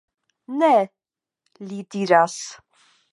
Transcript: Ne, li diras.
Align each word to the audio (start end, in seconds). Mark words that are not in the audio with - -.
Ne, 0.61 0.69
li 1.67 1.83
diras. 1.97 2.39